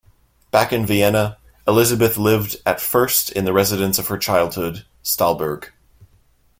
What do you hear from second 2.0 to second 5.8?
lived at first in the residence of her childhood, Stallburg.